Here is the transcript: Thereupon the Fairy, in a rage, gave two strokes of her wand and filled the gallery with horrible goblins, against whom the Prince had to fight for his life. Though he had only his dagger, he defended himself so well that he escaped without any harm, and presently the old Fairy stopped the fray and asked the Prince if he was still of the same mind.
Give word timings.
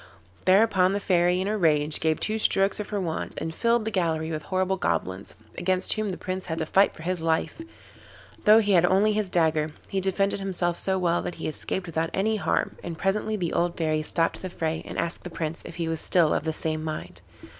Thereupon 0.45 0.93
the 0.93 0.99
Fairy, 0.99 1.39
in 1.41 1.47
a 1.47 1.55
rage, 1.55 1.99
gave 1.99 2.19
two 2.19 2.39
strokes 2.39 2.79
of 2.79 2.89
her 2.89 2.99
wand 2.99 3.35
and 3.37 3.53
filled 3.53 3.85
the 3.85 3.91
gallery 3.91 4.31
with 4.31 4.41
horrible 4.41 4.75
goblins, 4.77 5.35
against 5.59 5.93
whom 5.93 6.09
the 6.09 6.17
Prince 6.17 6.47
had 6.47 6.57
to 6.57 6.65
fight 6.65 6.95
for 6.95 7.03
his 7.03 7.21
life. 7.21 7.61
Though 8.45 8.57
he 8.61 8.71
had 8.71 8.83
only 8.83 9.13
his 9.13 9.29
dagger, 9.29 9.73
he 9.89 10.01
defended 10.01 10.39
himself 10.39 10.79
so 10.79 10.97
well 10.97 11.21
that 11.21 11.35
he 11.35 11.47
escaped 11.47 11.85
without 11.85 12.09
any 12.15 12.37
harm, 12.37 12.77
and 12.83 12.97
presently 12.97 13.35
the 13.35 13.53
old 13.53 13.77
Fairy 13.77 14.01
stopped 14.01 14.41
the 14.41 14.49
fray 14.49 14.81
and 14.87 14.97
asked 14.97 15.23
the 15.23 15.29
Prince 15.29 15.61
if 15.65 15.75
he 15.75 15.87
was 15.87 16.01
still 16.01 16.33
of 16.33 16.45
the 16.45 16.51
same 16.51 16.83
mind. 16.83 17.21